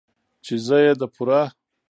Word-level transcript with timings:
،چې 0.45 0.55
زه 0.65 0.77
يې 0.85 0.93
د 0.99 1.01
پوره 1.13 1.41